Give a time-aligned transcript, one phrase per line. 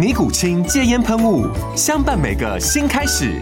[0.00, 1.46] 尼古清戒烟喷雾，
[1.76, 3.38] 相伴每个新开始。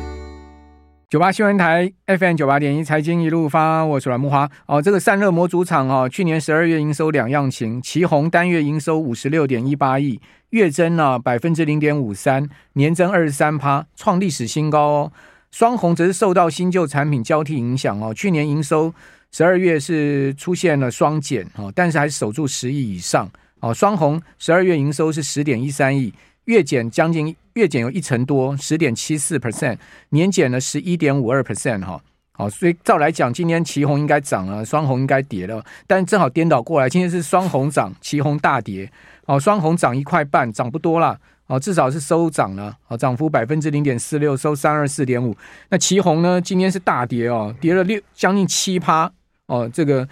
[1.08, 4.50] 九八新闻台 FM 九八点一财经一路发，我是阮慕驊。
[4.66, 15.12] 哦，这个散热模组厂哦，去年十二月营收两样情，奇鋐单月营收五十六点一八亿，月增呢百分之零点五三，年增二十三趴，创历史新高哦。
[15.52, 18.92] 双红则是受到新旧产品交替影响哦，去年营收
[19.30, 23.72] 十二月是出现了双减哦，但是还是守住十亿以上哦。
[23.72, 26.12] 双红十二月营收是十点一三亿。
[26.48, 29.76] 月减将近月减有一成多，十点七四 percent，
[30.08, 32.00] 年减了十一点五二 percent 哈，
[32.32, 38.90] 好，所以照来讲，今天旗红应该涨了，双红应该跌了，但正好颠倒过来，今天是双红涨，旗红大跌，
[39.26, 45.36] 哦，双红涨一块半，涨不多了，哦，至少是收涨了，哦，涨幅百分之零点四六，收三二四点五，
[45.68, 49.12] 那旗红呢，今天是大跌哦，跌了六将近七趴，
[49.48, 50.08] 哦，这个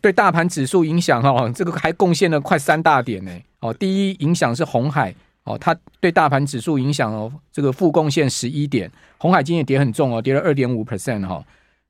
[0.00, 5.12] 对大盘指数影响哈，这个还贡献了快三大点呢，哦，第一影响是红海。
[5.44, 11.42] 哦，它对大盘指数影响哦，这个负贡献十一点，红海今天也跌很重哦，跌了二点五 percent 哈。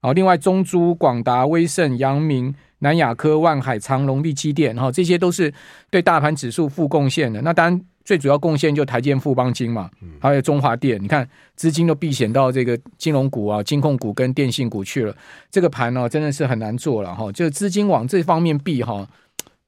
[0.03, 5.53] 好，另外中珠、广达、威盛、阳明、南亚科、万海、长隆、力积电哈，这些都是
[5.91, 7.43] 对大盘指数负贡献的。
[7.43, 11.03] 那当然最主要贡献就台建、富邦金嘛，还有中华电。
[11.03, 15.15] 你看资金都避险到这个金融股啊、金控股跟电信股去了，
[15.51, 17.31] 这个盘哦真的是很难做了哈。
[17.33, 19.07] 就资金往这方面避哈。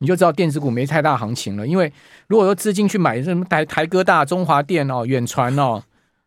[0.03, 1.93] 你就知道电子股没太大行情了，因为
[2.27, 5.81] 如果说资金去买什么台台哥大、中华电哦、远传哦，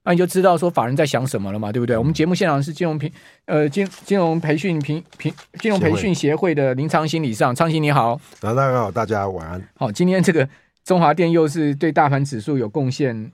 [0.06, 1.98] 那你就知道说法人在想什么了嘛，对不对？
[1.98, 3.12] 我们节目现场是金融平
[3.48, 9.62] 呃金金融培训平平金融培训协会的林昌兴理事长，昌兴你好，大家好，大家晚安。
[9.76, 10.48] 好，今天这个
[10.86, 13.30] 中华电又是对大盘指数有贡献。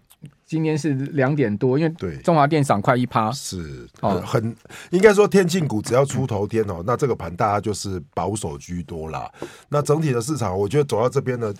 [0.52, 4.56] 今天是两点多，因为对中华电涨快一趴，是很，很
[4.90, 9.32] 应该说天庆股只要出头天哦，那这个盘大家就是保守居多啦。
[9.70, 11.54] 那整体的市场，我觉得走到这边呢，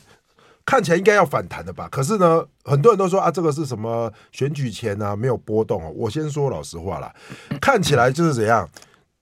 [0.66, 1.88] 看起来应该要反弹的吧。
[1.90, 5.90] 可是呢，很多人都说啊，这个是什么选举前啊，没有波动哦。
[5.96, 7.16] 我先说老实话啦，
[7.62, 8.68] 看起来就是怎样。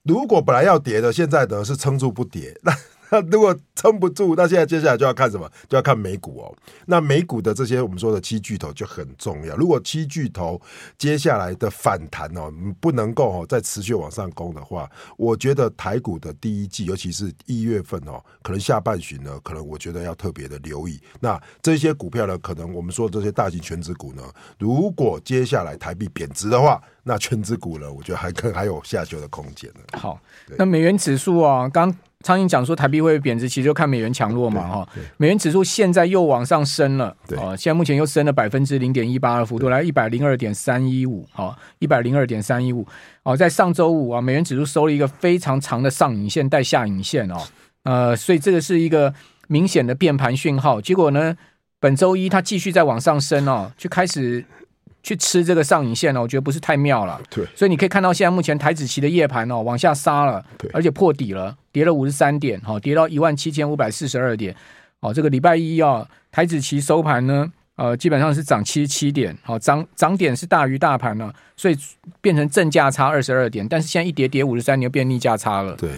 [0.01, 2.73] 如果本来要跌的，现在呢是撑住不跌，那。
[3.11, 5.49] 那 如果撑不住，那现在接下来就要看什么？
[5.67, 6.55] 就要看美股哦。
[6.85, 9.55] 那美股的这些我们说的七巨头就很重要。
[9.55, 10.61] 如果七巨头
[10.97, 20.99] 接下来的反弹哦，不能够哦再持续往上攻的话，我觉得台股的第一季，尤其是一月份哦，可能下半旬呢，可能我觉得要特别的留意。
[21.19, 24.23] 那这些股票呢，可能我们说这些大型全职股呢，
[24.57, 29.79] 如果接下来台币贬值的话，那权值股呢，我觉得还可还有下修的空间呢。
[29.97, 30.19] 好，
[30.57, 31.95] 那美元指数啊，刚。
[32.25, 34.89] 昌兴讲说台币会贬值，其实就看美元强弱嘛，哈。
[35.15, 42.85] 美元指数现在又往上升了，哦，现在目前又升了百分之零点一八的幅度，来一百零二点三一五，好，一百零二点三一五。
[43.23, 47.37] 哦，在上周五啊，美元指数收了一个非常长的上影线带下影线哦，
[47.83, 49.13] 呃，所以这个是一个
[49.47, 50.81] 明显的变盘讯号。
[50.81, 51.37] 结果呢，
[51.79, 54.43] 本周一它继续在往上升哦，就开始。
[55.01, 57.21] 去吃这个上影线呢，我觉得不是太妙了。
[57.29, 64.55] 对，所以你可以看到现在目前台子期的夜盘哦，往下杀了，对，而且破底了，跌了五十三点，哈，跌到一万七千五百四十二点。
[64.99, 71.77] 哦，这个礼拜一啊，台子期收盘呢，呃，基本上是涨七十七点，好，涨涨点是大于大盘了，所以
[72.19, 75.73] 变成正价差二十二点，但是现在一跌跌五十三你，又变逆价差了。
[75.75, 75.91] 对。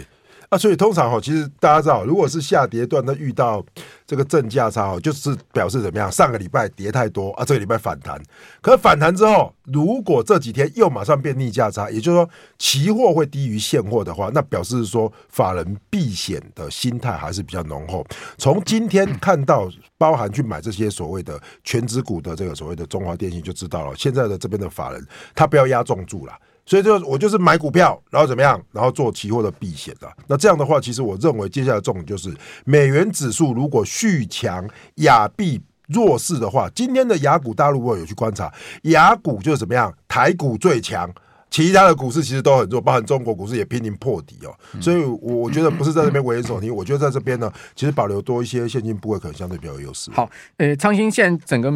[0.52, 3.64] 啊，所以通常哈，其实大家知道，如果是下跌段，它遇到
[4.06, 6.12] 这个正价差，就是表示怎么样？
[6.12, 8.22] 上个礼拜跌太多啊，这个礼拜反弹，
[8.60, 12.28] 可反弹之后，如果这几天又马上变逆价差，也就是说
[12.58, 18.06] 期货会低于现货的话，那表示说法人避险的心态还是比较浓厚。
[18.36, 25.02] 从今天看到，包含去买这些所谓的全值股的这个所谓的中华电信，就知道了，现在的这边的法人
[25.34, 26.34] 他不要押重注了。
[26.64, 30.10] 所以就我就是买股票，然后怎么样，然后做期货的避险的。
[30.26, 32.32] 那这样的话，其实我认为接下来重点就是
[32.64, 41.12] 美元指数如果续强，亚币弱势的话，今天的雅股大陆我有去观察，雅股就是怎么样，台股最强，
[41.50, 44.54] 其他的股市其实都很弱，包含中国股市也濒临破底哦。
[44.80, 50.10] 所以，我我觉得不是在这边危言耸听，我觉得在这边呢，其实保留多一些现金部位，可能相对比较有优势。
[50.12, 51.70] 好，呃，昌兴现在整个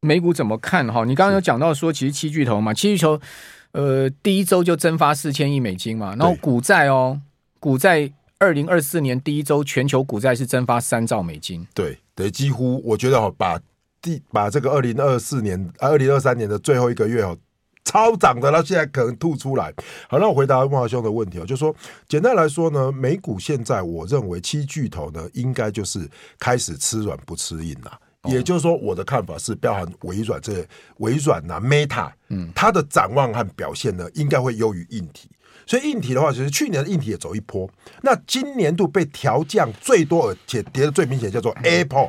[0.00, 1.04] 美股怎么看哈？
[1.04, 3.20] 你刚刚有讲到说，其实七巨头嘛，七巨头，
[3.72, 7.20] 呃，第一周就蒸发四千亿美金嘛，然后股债哦，
[7.60, 13.60] 股债二零二四年第一周全球股债是蒸发三兆美金，对，对，几乎我觉得哈，把
[14.00, 17.36] 第把这个二零二四年、二零二三年的最后一个月哦。
[17.84, 19.72] 超涨的，那现在可能吐出来。
[20.10, 21.74] 好，那我回答孟华兄的问题哦，就是说，
[22.06, 26.06] 简单来说呢，美股现在我认为七巨头呢，应该就是
[26.38, 27.98] 开始吃软不吃硬了。
[28.28, 30.66] 也就是说，我的看法是，包含微软这
[30.98, 35.28] 微软呐，Meta，嗯，它的展望和表现呢，应该会优于硬体。
[35.66, 37.68] 所以硬体的话，其实去年的硬体也走一波。
[38.00, 42.08] 那今年度被调降最多而且跌的最明显，叫做 Apple。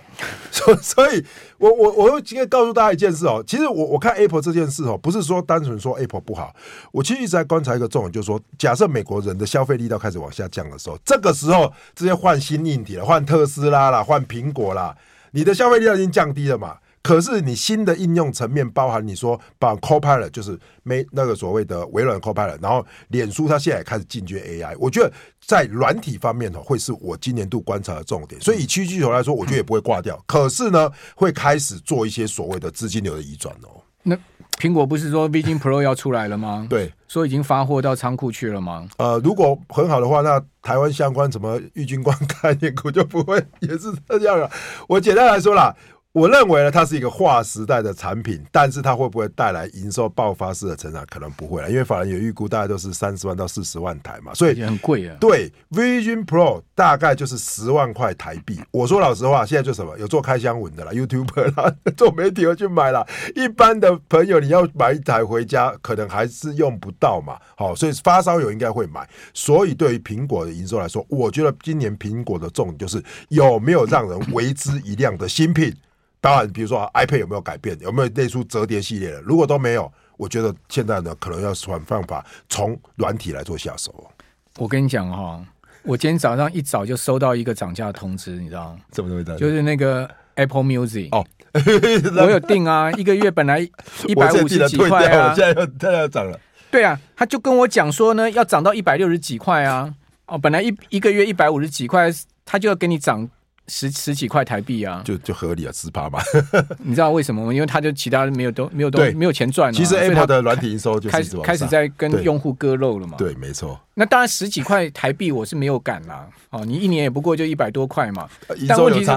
[0.49, 1.21] 所 所以，
[1.57, 3.43] 我我我又今天告诉大家一件事哦。
[3.45, 6.55] 其实我我看 Apple 这件事哦，不是说单纯说 Apple 不好。
[6.93, 14.95] 我其实一直在观察一个重点，就是说，假设美国人的消费力道开始往下降的时候，这个时候这些换新硬体了，换特斯拉啦，换苹果啦，
[15.31, 16.77] 你的消费力量已经降低了嘛？
[17.01, 28.39] 可是你新的应用层面包含你说把 Copilot 就是没那个所谓的微软 Copilot，然后脸书它现在也开始进军 AI，我觉得在软体方面哦会是我今年度观察的重点。
[28.41, 30.21] 所以以七巨头来说，我觉得也不会挂掉。
[30.27, 33.81] 可是呢，会开始做一些所谓的资金流的移转哦。
[34.03, 34.17] 那
[34.59, 36.67] 苹果不是说 Vision Pro 要出来了吗？
[36.69, 38.87] 对，说已经发货到仓库去了吗？
[38.97, 44.51] 呃，如果很好的话，那台湾相关什么郁金光概念股就不会也是这样了。
[44.87, 45.73] 我简单来说啦。
[46.19, 51.01] 我认为呢，它是一个划时代的产品，但是它会不会带来营收爆发式的成长？
[51.09, 55.15] 可能不会了，因为法人有预估大概都是三十万到四十万台嘛，所以也很贵啊。
[55.21, 58.59] 对，Vision Pro 大概就是十万块台币。
[58.71, 59.97] 我说老实话，现在做什么？
[59.97, 63.07] 有做开箱文的啦，YouTuber 啦， 做媒体要去买啦。
[63.33, 67.37] 一般的朋友，你要买一台回家，可能还是用不到嘛。
[67.55, 69.07] 好，所以发烧友应该会买。
[69.33, 75.73] 所以对于苹果的营收来说，我觉得今年苹果的重点就是有没有让人为之一亮的新品。
[76.21, 79.21] 当然，比如说 iPad 有没有改变，有没有列出折叠系列的？
[79.21, 84.11] 如果都没有，我觉得现在呢，可能要换方法从软体来做下手。
[84.57, 85.41] 我跟你讲哈，
[85.83, 88.79] 我今天早上一早就收到一个涨价通知，你知道吗？
[88.91, 89.37] 怎么回事？
[89.37, 91.25] 就是那个 Apple Music 哦，
[92.25, 93.59] 我有订啊，一个月本来
[94.05, 96.37] 一百五十几块啊，现在又 现在又涨了。
[96.69, 99.93] 对啊，他就跟我讲说呢，要涨到一百六十几块啊。
[100.25, 102.11] 哦，本来一一个月一百五十几块，
[102.45, 103.27] 他就要给你涨。
[103.69, 106.19] 十十几块台币啊，就就合理啊，十趴嘛。
[106.83, 107.53] 你知道为什么吗？
[107.53, 109.77] 因为他就其他没有都没有都没有钱赚了。
[109.77, 113.15] 其实 Apple 的软体营收就开始开始在跟用户割肉了嘛。
[113.17, 113.79] 对，没错。
[113.93, 116.27] 那当然十几块台币我是没有敢啦。
[116.49, 118.27] 哦，你一年也不过就一百多块嘛。
[118.67, 119.11] 但 问题是，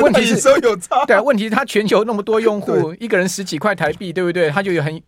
[0.00, 1.04] 问题是有差。
[1.06, 4.48] 对啊，问题是他全球那么多用户，一个人十几块台币，对不对？
[4.50, 5.02] 他就有很。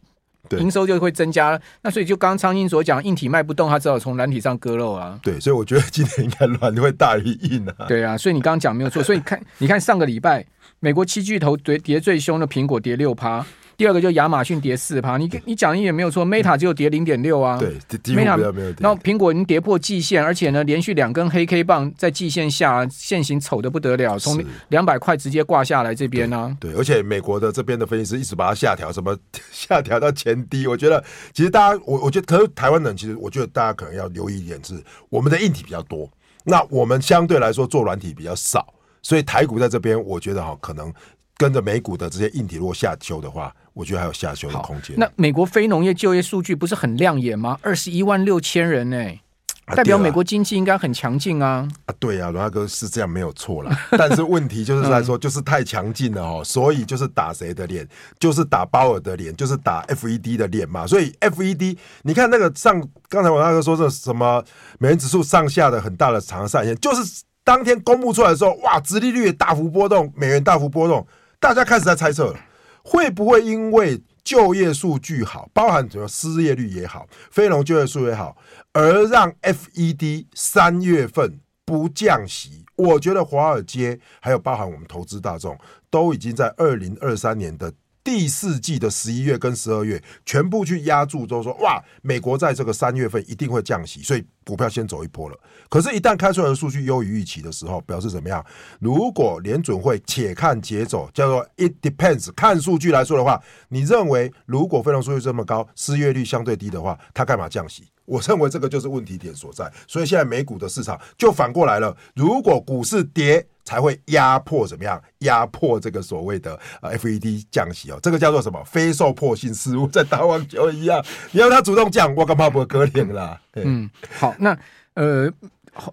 [0.52, 5.18] 营收就会增加，那所以就刚刚苍蝇所讲，硬体卖不动，他只好从软体上割肉啊。
[5.22, 7.86] 对，所以我觉得今年应该软会大于硬啊。
[7.86, 10.44] 对啊，所以你刚刚讲没有错，所以看你看上个礼拜
[10.80, 13.44] 美国七巨头跌跌最凶的苹果跌六趴。
[13.78, 17.56] 第二个就亚马逊跌四趴，你你讲的也没有错，Meta 只有跌零点六啊。
[17.60, 17.78] 对
[18.12, 18.74] ，Meta 没有没有。
[18.80, 26.56] 然后苹果已经跌破季线，而且呢，连续两根黑 K 棒在季线下，线型丑的不得了，从两百块直接挂下来这边呢、啊。
[26.58, 29.16] 对，而且美国的这边的分析师一直把它下调，什么
[29.52, 30.66] 下调到前低。
[30.66, 34.74] 我觉得其实大家，我我觉得，可是台湾人其实，我觉得大家可能要留意一点是，
[35.08, 36.10] 我们的硬体比较多，
[36.42, 40.92] 那我们相对来说做软体比较少，所以台股在这边，我觉得哈，可能
[41.38, 43.54] 跟着美股的这些硬体如果下修的话。
[43.78, 44.96] 我觉得还有下修的空间。
[44.98, 47.56] 那美国非农业就业数据不是很亮眼吗？
[47.62, 49.20] 二十一万六千人呢、欸
[49.66, 51.68] 啊，代表美国经济应该很强劲啊！
[51.86, 53.70] 啊，对啊，罗大哥是这样没有错啦。
[53.96, 57.86] 但是问题就是来说，就是太强劲了哦、嗯，所以就是打谁的脸？
[58.18, 60.84] 就是打鲍尔的脸，就是打 FED 的脸嘛。
[60.84, 64.42] 所以 FED，你看那个上刚才我大哥说这什么
[64.80, 71.06] 美元指数上下的很大的长上限，就是当天公布出来的时候，哇，殖利率大幅波动，美元大幅波动，
[71.40, 72.40] 大家开始在猜测了。
[72.82, 78.36] 会不会因为就业数据好，包含什么失业率也好，非农就业数也好，
[78.72, 82.64] 而让 FED 三月份不降息？
[82.76, 85.58] 我觉得华尔街还有包含我们投资大众
[85.90, 87.72] 都已经在二零二三年的。
[88.08, 95.38] 第四季的十一月跟十二月，全部去押注都说哇，美国在这个三月份一定会降息，所以股票先走一波了。
[95.68, 98.42] 可是，一旦开出来的数据优于预期的时候，表示怎么样？
[98.80, 103.38] 如果联准会且看且走，叫做 it depends，看数据来说的话，
[103.68, 107.84] 你认为如果非农数据这么高，失业率相对低的话，他干嘛降息？
[108.06, 109.70] 我认为这个就是问题点所在。
[109.86, 113.46] 所以现在美股的市场就反过来了，如果股市跌。
[113.68, 114.98] 才会压迫怎么样？
[115.18, 118.64] 压迫这个所谓的呃 FED 降息哦，这个叫做什么？
[118.64, 123.38] 非受迫性失误，在打网球一样，你要他主动降，我干嘛不割脸啦？
[123.56, 124.56] 嗯，好，那
[124.94, 125.30] 呃，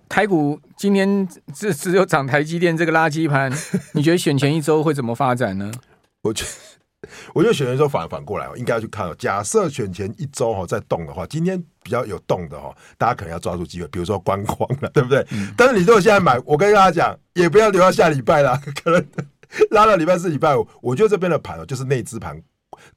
[0.07, 3.51] 台股今天只只有涨台积电这个垃圾盘，
[3.91, 5.69] 你觉得选前一周会怎么发展呢？
[6.23, 6.74] 我觉得。
[7.33, 9.15] 我觉得选前一周反反过来哦，应该要去看哦。
[9.17, 15.25] 假设选前一周哈在动的话，今天比较有动的哈，大家可能要抓住机会，比如说观光了，对不对？
[15.31, 19.05] 嗯、但是你如果现在买，我跟大家讲，也不要留到下礼拜了， 可能
[19.71, 20.67] 拉到礼拜四、礼拜五。
[20.81, 22.41] 我觉得这边的盘哦，就是内资盘。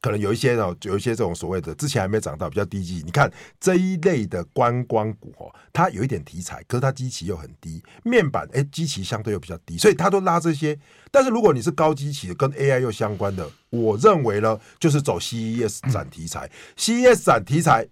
[0.01, 10.79] 可能有一些哦，有一些这种所谓的之前还没涨到比较低级，你看这一类的观光股哦，它有一点题材，可是它基期又很低，面板哎基期相对又比较低，所以它都拉这些。
[11.11, 17.89] 但是如果你是高基期的，跟 AI 又相关的，我认为呢，就是走 CES 展题材，CES 展题材。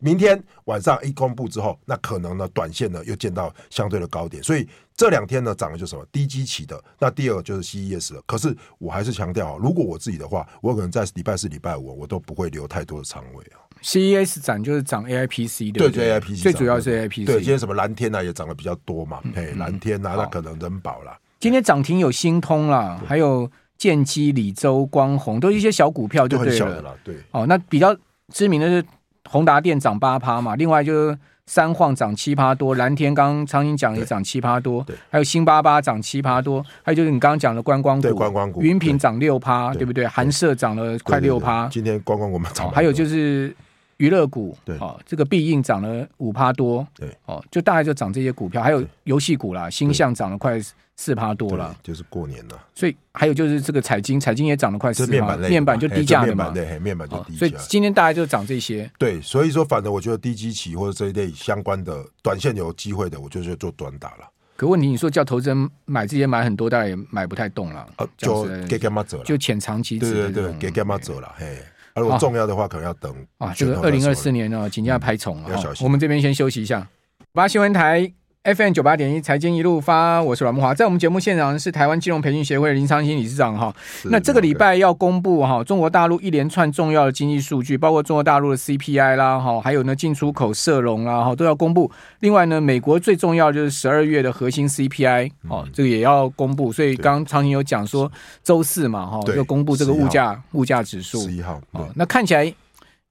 [0.00, 4.66] 明天晚上一公布之后，那可能呢，短线呢又见到相对的高点，所以
[4.96, 6.82] 这两天呢涨的就是什么低基期的。
[6.98, 8.22] 那第二个就是 CES 了。
[8.26, 13.60] 可是我还是强调啊，如果我自己的话，我可能在礼拜四、礼拜五我都不会留太多的仓位啊。
[13.82, 17.26] CES 展就是涨 AIPC 的，对，对，AIPC 最主要是 AIPC。
[17.26, 21.18] 对，今天什么蓝天啊也涨得比较多嘛，嘿，蓝天啊，那可能人保啦。
[21.38, 26.96] 今天涨停有新通啦，还有建机、李州、光弘，都是一些小股票就对了，就很小的了。
[27.04, 27.94] 对，哦，那比较
[28.32, 28.82] 知名的是。
[29.28, 39.84] 宏达电涨八趴嘛，另外就是三晃涨七趴多，蓝天刚刚昌兴讲也涨七趴多，对，还有新八八涨七趴多，还有就是你刚刚讲的观光股，观光股，云品涨六趴，对。
[39.84, 40.06] 不对？
[40.06, 43.54] 寒舍涨了快六趴，今天观光股们涨，还有就是。
[44.00, 50.58] 娱乐股，对，哦，这个必应涨了五趴多，对，哦，就大概就涨这些股票，还有游戏股啦，星象涨了快
[51.00, 64.28] 四趴多了，就是过年了，所以还有就是这个彩金，彩金也涨了快四趴，面板面板就低价的嘛，对，面板就低价，所以今天大概就涨这些，对，所以说反正我觉得低基期或者这一类相关的短线有机会的，我就就做短打了。
[64.58, 67.88] 可问题你说叫投资人买这些买很多，大概也买不太动了，
[68.18, 71.56] 就给干嘛走了，就浅长期，对对对，给干嘛走了，嘿。
[71.96, 73.54] 如果重要的话，可能要等啊。
[73.56, 75.74] 这个二零二四年呢，紧接着拍重了。
[75.80, 76.86] 我们这边先休息一下。
[77.32, 78.12] 八新闻台。
[78.42, 83.70] FM 九八点一财经一路发，我是阮木华，在我们节目现场是台湾金融培训协会林昌兴理事长哈。
[84.04, 91.92] 那这个礼拜要公布哈，中国大陆一连串重要的经济数据，包括中国大陆的 CPI 啦哈，还有呢进出口社融啦哈都要公布。
[92.20, 96.72] 另外呢，美国最重要的就是十二月的核心 CPI 哦，这个也要公布。
[96.72, 98.10] 所以刚刚昌兴有讲说，
[98.42, 101.60] 周四嘛哈要公布这个物价物价指数十一号。
[101.94, 102.50] 那看起来。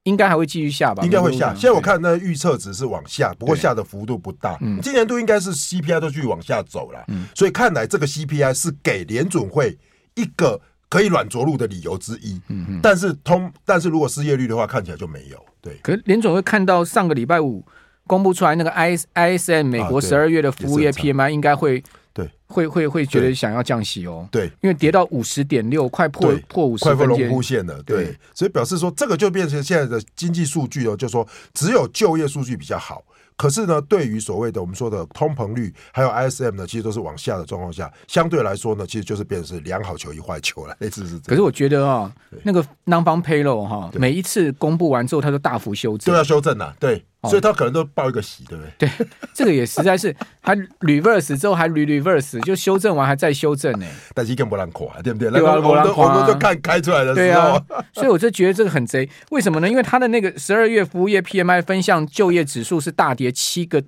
[0.09, 1.03] 应该还会继续下吧？
[1.03, 1.53] 应该会下。
[1.53, 4.57] 现在我看那预测值是往下，不过下的幅度不大。
[4.61, 7.03] 嗯，今年度应该是 CPI 都继续往下走了。
[7.07, 9.77] 嗯，所以看来这个 CPI 是给联准会
[10.15, 12.41] 一个可以软着陆的理由之一。
[12.47, 12.79] 嗯嗯。
[12.81, 15.37] 但是通，但是如果失业率的话，看起来就没有。
[15.61, 15.77] 对。
[15.83, 17.63] 可是联准会看到上个礼拜五
[18.07, 21.83] 公布出来那个 I ISM 美国十二月的服务业 PMI 应该会。
[22.13, 24.27] 对，会会会觉得想要降息哦。
[24.31, 27.81] 对，因为跌到五十点六，快破破五十，快破龙枯线了。
[27.83, 33.03] 对，所以表示说这个就变成现在的经济数据哦，就是说只有就业数据比较好。
[33.37, 41.21] 可是呢，对于所谓的我们说的通膨率，还有 ISM 呢，其实都是往下的状况下，相对来说呢，其实就是变成是两好球一坏球了， 类似是这样。
[41.27, 42.13] 可是我觉得啊，
[42.43, 47.05] 那个 non-farm payroll 哈，每一次公布完之后，它都大幅修正，都要修正了，对。
[47.23, 48.88] 所以他可能都报一个喜，对不对？
[48.88, 53.85] 对，这个也实在是 还 reverse 之后还 re reverse，就修正完还再修正呢。
[54.13, 55.29] 但是更不让垮，对不对？
[55.29, 56.13] 对啊，不让垮。
[56.13, 57.15] 我们就看开出来的时候。
[57.17, 59.09] 对啊，所以我就觉得这个很贼。
[59.31, 59.67] 为什么呢？
[59.67, 63.83] 因为他的那个十二月服务业 PMI 分项就业指数是大跌七个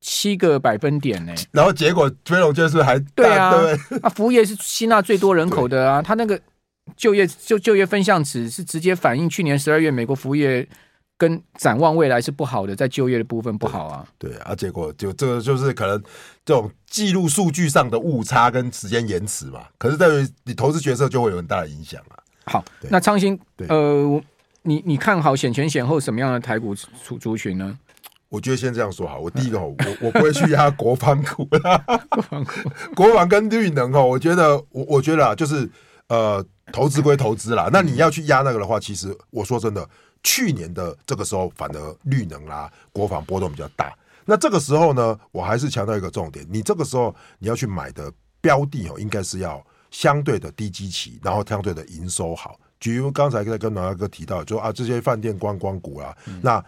[0.00, 1.34] 七个百分点呢。
[1.50, 3.52] 然后结果非农就是还对啊，
[4.00, 6.40] 啊，服务业是吸纳最多人口的啊，他那个
[6.96, 10.66] 就业就就业分项值是直接反映去年十二月美国服务业。
[11.22, 14.04] 跟展望未来是不好的，在就业的部分不好啊。
[14.18, 16.02] 对，对啊，结果就这个就是可能
[16.44, 19.60] 这种记录数据上的误差跟时间延迟嘛。
[19.78, 22.18] 可是对于你投资决策就会有很大的影响啊。
[22.46, 23.38] 好，那昌兴，
[23.68, 24.20] 呃，
[24.62, 27.78] 你你看好选前选后什么样的台股族族群呢？
[28.28, 31.78] 我觉得先这样说好，我第一个我我不会去压国防股啦，
[32.10, 32.50] 国防股，
[32.96, 35.70] 国防跟绿能哦，我觉得我我觉得啊，就是
[36.08, 37.70] 呃，投资归投资啦。
[37.72, 39.88] 那你要去压那个的话，其实我说真的。
[40.22, 43.92] 去年的这个时候，反而绿能啦、国防波动比较大。
[44.24, 49.60] 那这个时候呢，我还是强调一个重点：你这个时候你要去买的标的哦，应该是要
[49.90, 52.58] 相对的低基期，然后相对的营收好。
[52.78, 56.64] 举如刚才在跟老大哥提到，就啊这些饭店观光股啊，嗯、那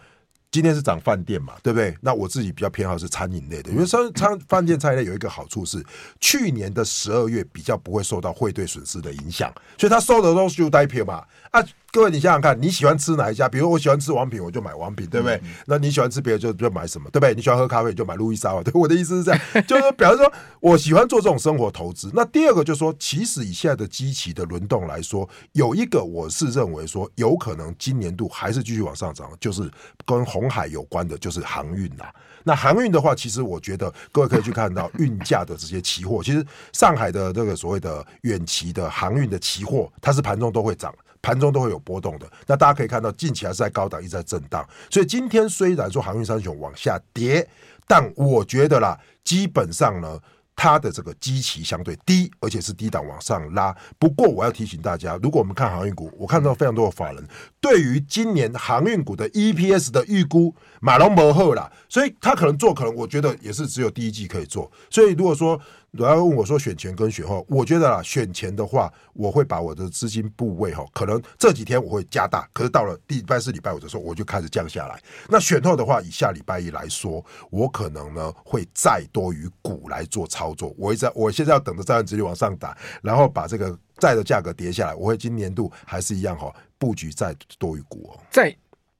[0.51, 1.97] 今天是涨饭店嘛，对不对？
[2.01, 5.85] 那我自己比较偏好是餐饮类的，因为餐餐饭店餐饮类有一个好处是，
[6.21, 11.65] 去年的十二月比较不会受到汇兑损失的影响，所以他收的都是就代票嘛啊。
[11.95, 13.49] 各位，你想想看，你喜欢吃哪一家？
[13.49, 15.37] 比如我喜欢吃王品，我就买王品，对不对？
[15.45, 17.33] 嗯、那你喜欢吃别的，就就买什么，对不对？
[17.33, 18.61] 你喜欢喝咖啡，就买路易莎嘛。
[18.65, 22.11] 对，我的意思是这样，就是说，表示说我喜欢做这种生活投资。
[22.13, 29.71] 那第二个就是说，其实以现在的机器的轮动来说，有一个我是认为说，有可能今年度还是继续往上涨，就是
[30.05, 32.07] 跟红海有关的，就是航运呐。
[32.43, 40.93] 那航运的话，其实我觉得各位可以去看到运价的这些期货，其实上海的这个所谓的远期的航运的期货，它是盘中都会涨。
[41.25, 44.63] 盘中都会有波动的，那大家可以看到近期还是在高档，一直在震荡。
[44.91, 47.49] 所以今天虽然说航运三雄往下跌，
[47.89, 50.21] 但我觉得啦，基本上呢。
[50.57, 53.75] 它的这个基期相对低，而且是低档往上拉。
[53.99, 57.27] 不过我要提醒大家，如果我们看航运股，我看到非常多的法人
[57.61, 64.71] 对于今年航运股的 EPS 的预估马龙博后啦，所以他可能做，可能我觉得也是只有第一季可以做。
[64.89, 65.61] 所以如果说
[65.97, 75.01] 有人问我说选前跟选后，我觉得啦，选前的话，我会把我的资金部位哈，可能这几天我会加大，可是到了礼拜四、礼拜五的时候，我就开始降下来。
[75.29, 80.75] 那选后的话，以下礼拜一来说，我可能呢会再多于股来做操作。
[80.77, 88.21] 我一直我现在要等着债券殖利往上打，然后把这个债的价格跌下来，我会今年度还是一样哈，布局再多于股哦。
[88.33, 88.55] 在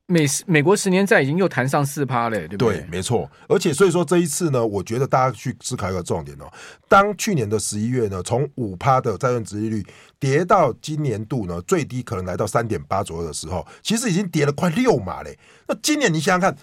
[0.07, 2.77] 美美国十年债已经又弹上四趴了，对不对？
[2.77, 3.31] 对，没错。
[3.49, 6.45] 而且所以说这一次呢，我觉得大家去思考一个重点哦。
[6.89, 9.83] 当去年的十一月呢，从五趴的债券值利率
[10.21, 15.39] 跌到今年度呢最低可能来到三点八左右的时候，其实已经跌了快六码嘞。
[15.67, 16.57] 那今年你想想看。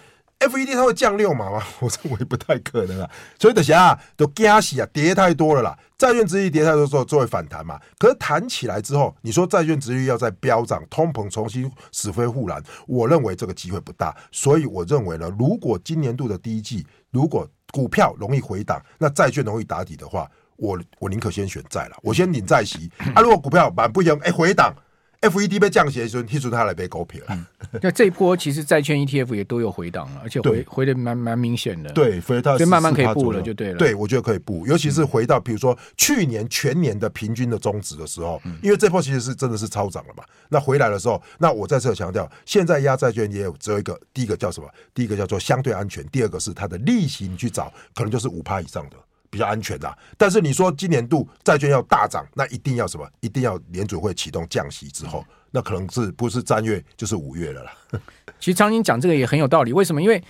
[0.48, 1.62] FED 它会降六码吗？
[1.80, 3.10] 我认为不太可能啊。
[3.38, 5.78] 所以等下都惊死啊，跌太多了啦。
[5.98, 7.80] 债券殖利率跌太多之后，就会反弹嘛。
[7.98, 14.14] 可是弹起来之后，你说债券殖利率要再飙涨，通膨重新死灰复燃，我认为这个机会不大。
[14.32, 23.22] 所以我认为呢，如果今年度的第一季，如果股票容易回档，那债券容易打底的话，我我宁可先选债了，我先领债息啊。
[23.22, 24.74] 如果股票板不行，哎、欸，回档。
[25.22, 27.46] FED 被降息的时候，提出它来被狗皮了。
[27.80, 31.90] 那这一波其实债券 ETF 也都有回档了，而且回回的蛮蛮明显的。
[31.92, 33.78] 对，回到所以慢慢可以布了，就对了。
[33.78, 40.24] 对，我觉得可以布，尤其是回到比如说去年全年的平均的中值的时候，嗯、因为这波其实是真的是超涨了嘛。
[40.48, 44.68] 那回来的时候，那我再次强调，现在压债券也有只有一个，第一个叫什么？
[44.92, 48.96] 第一个叫做相对安全，第二个是它的利息，你去找可能就是五趴以上的。
[49.32, 53.08] 比较安全的，但是你说今年度债券要大涨，那一定要什么？
[53.20, 57.72] 一定要联准会启动降息之后，那可能是不是三月就是五月了啦。
[58.38, 60.02] 其实张晶讲这个也很有道理，为什么？
[60.02, 60.22] 因为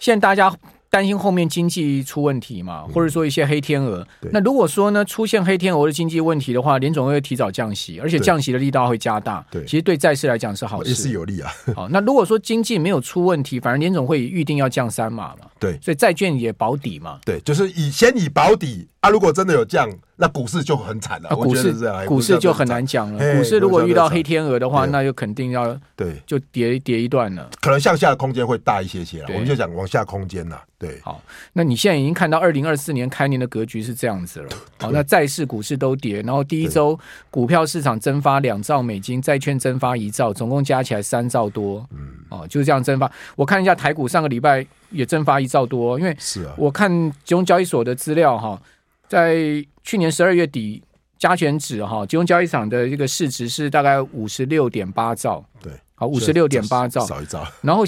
[0.00, 0.52] 现在大家。
[0.90, 3.98] 担心后面经济出问题嘛，或者说一些黑天鹅。
[4.22, 9.44] 嗯、那如果说呢，出现黑天鹅的经济问题的话，联总会提早降息，而且降息的力道会加大。
[9.50, 11.52] 对，其实对债市来讲是好事，也是有利啊。
[11.76, 15.47] 好，那如果说经济没有出问题，反而联总会预定要降三码嘛。
[15.58, 17.18] 对，所以债券也保底嘛。
[17.24, 19.88] 对，就是以先以保底啊，如果真的有降。
[20.20, 21.72] 那股市就很惨了，股市
[22.04, 23.36] 股市就很难讲了。
[23.36, 27.48] 股市如果遇到黑天鹅的话，那就肯定要对，就跌跌一段了。
[27.60, 29.26] 可能向下的空间会大一些些了。
[29.28, 30.58] 我们就讲往下空间呐。
[30.76, 34.48] 对，好，那你现在已经看到二零二四年开年的格局是这样子了。
[34.80, 36.98] 好，那债市股市都跌，然后第一周
[37.30, 41.86] 股票市场蒸发两兆美金，债券蒸发一兆，总共加起来三兆多。
[41.92, 43.10] 嗯，哦，就是这样蒸发。
[43.36, 48.60] 我看一下台股上个礼拜也蒸发一兆多，因为是啊，我看金融交易所的资料哈，
[49.08, 49.36] 在
[49.82, 50.82] 去年十二月底。
[51.18, 57.44] 加权指哈，金融交易场的这个市值是大概五十六点八兆，对，好，五十六点八兆，少一兆。
[57.60, 57.82] 然后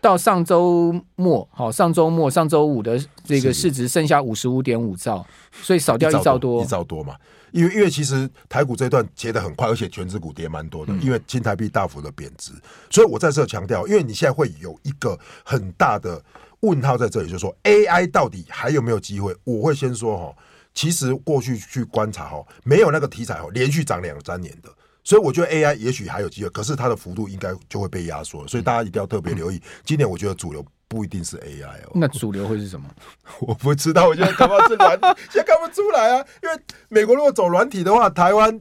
[0.00, 7.14] 到上周末，好，上周末上周五的这个市值剩下五十五点五兆，所以少掉一兆多，一兆多嘛。
[7.52, 12.52] 因为因为其实台股这一段跌得很快，而且权值股跌蛮多的，因为新台币大幅的贬值。
[12.90, 16.22] 所以我在这强调，因为你现在会有一个很大的
[16.60, 19.36] 问号在这里，就是说 AI 到底还有没有机会？
[19.44, 20.34] 我会先说哈。
[20.74, 24.70] 其实过去去观察哈，没有那个题材哈，连续涨两三年的，
[25.04, 29.60] 所以我觉得 AI 也许还有机会，可是它的幅度应该就会被压缩了，所以大家一定要特别留意。
[29.84, 32.86] 今年我觉得主流不一定是 AI 哦，那主流会是什么？
[33.40, 34.90] 我不知道，我现在看不出来，
[35.32, 36.54] 现在看不出来啊，因为
[36.90, 38.60] 美国如果走软体的话，台湾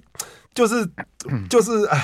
[0.54, 0.90] 就是
[1.50, 2.00] 就是哎，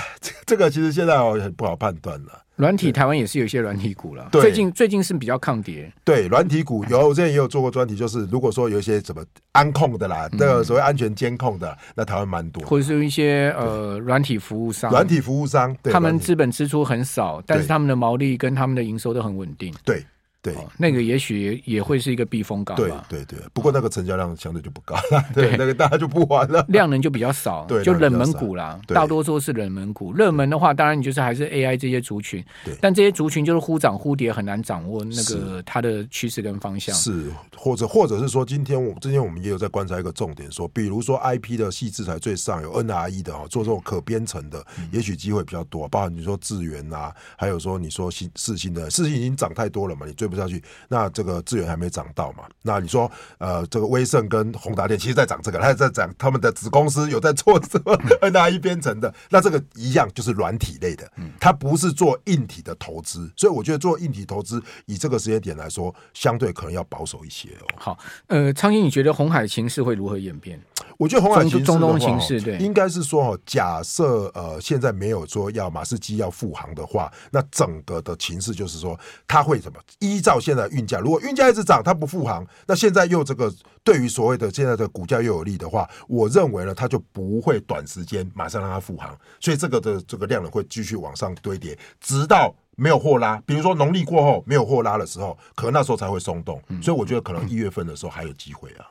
[0.46, 2.44] 这个其实现在哦很不好判断了。
[2.58, 5.94] 软体台湾也是有一些软体股了，最近最近是比较抗跌。
[6.04, 12.66] 对，软体股有，我之前也有做过专题，就是如果说有一些什么安控的啦，那个所谓安全监控的，那台湾蛮多。
[12.66, 19.72] 或者是一些呃软体服务商，软体服务商，他们资本支出很少，但是他们的毛利跟他们的营收都很稳定。
[19.86, 20.04] 对，
[20.42, 23.06] 对，哦、那个也许也，会是一个避风港吧。
[23.10, 30.14] 对对对，不过那个成交量相对就不高了，对，对那个大家就不玩了，量能就比较少，对，就冷门股啦，大多数是冷门股。
[30.14, 36.96] 热门的话，当然你就是还是 AI 这些族群，对，但这些族群就是忽涨忽跌，很难掌握那个它的趋势跟方向。
[36.96, 51.08] 是，或者或者是说，今天我今天我们也有在观察一个重点，说，比如说 IP 的矽智财最上有 NRE 的哦，做这种可编程的，嗯、也许机会比较多，包括你说智源啊，还有说你说新世芯的，世芯已经涨太多了嘛，你追不下去，那。
[51.18, 52.44] 这个资源还没涨到嘛？
[52.62, 53.10] 那你说，
[53.40, 61.10] 呃，这个威盛跟宏达电其实在涨这个，他在涨他们的子公司有在做什么 NRE 编程的，那这个一样就是软体类的，
[61.40, 67.66] 它不是做硬体的投资，所以我觉得做硬体投资以这个时间点来说，相对可能要保守一些哦。
[67.78, 70.62] 好，呃，昌兴，你觉得红海情势会如何演变？
[70.98, 79.80] 我觉得红海情势中东情势对，应该是说哦，假设呃现在没有说要马士基要复航的话，那整个的情势就是说，它会什么
[80.18, 83.54] 依照现在运价，如果运价一直涨，它不复航，那现在又这个
[83.84, 98.88] 对于所谓的现在的股价又有利的话，我认为呢，它就不会短时间马上让它复航，所以这个的这个量呢会继续往上堆叠，直到没有货拉，比如说农历过后没有货拉的时候，可能那时候才会松动，所以我觉得可能一月份的时候还有机会啊。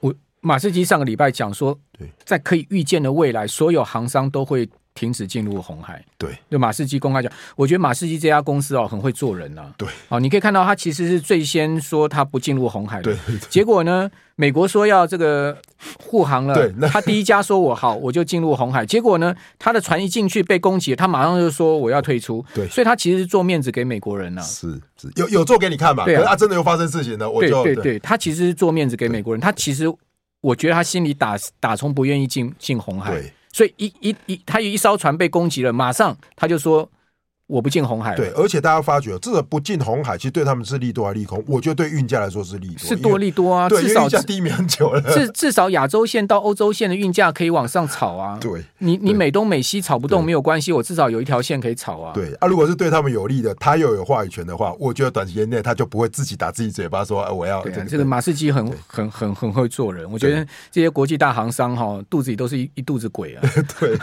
[0.00, 0.14] 我。
[0.44, 1.78] 马士基上个礼拜讲说，
[2.24, 6.04] 在可以预见的未来，所有行商都会停止进入红海。
[6.18, 9.74] 对，就马士基公开讲，我觉得马士基这家公司哦，很会做人呐、啊。
[9.76, 13.14] 对，哦，你可以看到他其实是最先说他不进入红海的。
[13.14, 13.16] 对，
[13.48, 15.56] 结果呢，美国说要这个
[16.04, 18.84] 护航了，对，他第一家说我好，我就进入红海。
[18.84, 22.44] 结果呢，他的船一进去被攻击，他马上就说我要退出。
[22.54, 24.44] 对，所以他其实是做面子给美国人呐、啊。
[24.44, 26.04] 是是，有有做给你看吧？
[26.04, 29.92] 对啊，他真的又发生事情了，我就对对对，他其实是做面子给美国人，他其实。
[30.42, 36.90] 我觉得他心里打打从不愿意进进红海，对，所以一一一他有一艘船被攻击了，马上他就说。
[37.52, 41.44] 我不进红海，对，而且大家发觉，这个不进红海，其实对他们是利多还是利空？
[41.46, 43.68] 我觉得对运价来说是利多，是多利多啊。
[43.68, 48.38] 至少低迷很久了，至至少亚洲线到欧洲线的运价可以往上炒啊。
[48.40, 52.12] 对，你你美东美西炒不动没有关系，我至少有一条线可以炒啊。
[52.14, 60.10] 对啊，如果是对他们有利的，他又有话语权的话，我觉得短时间内他就不会自己打自己嘴巴说，哎我要对、啊、这个马士基很很很很会做人。
[60.10, 63.42] 我觉得这些国际大行商哈，肚子里都是一一肚子鬼啊。
[63.78, 63.98] 对，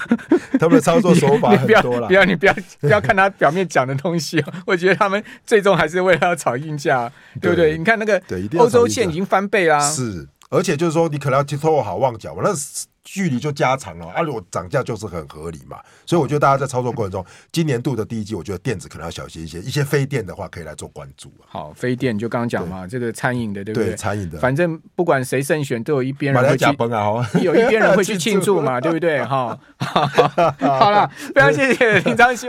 [0.60, 2.08] 他们的操作手法很多了。
[2.08, 4.44] 不 要你不要不要看他表面讲的东西。
[4.68, 7.76] 我觉得他们最终还是为了要炒运价，对不对？
[7.76, 8.22] 你看那个
[8.60, 12.52] 欧洲线已经翻倍啦，是，而且就是说你可能要去拖好旺角，那
[13.02, 21.34] 距离就加长了，啊，如果涨价就是很合理嘛，所以我觉得大家在操作过程中，今年度的第一季，我觉得电子可能要小心一些，一些非电的话可以来做关注。
[21.48, 23.90] 好，非电就刚刚讲嘛，这个餐饮的，对不对？
[23.90, 26.66] 对，餐饮的，反正不管谁胜选，都有一边人会去，
[27.42, 29.24] 有一边人会去 庆祝嘛，对不对？
[29.26, 32.48] 哈， 好了，非常谢谢 林昌兴。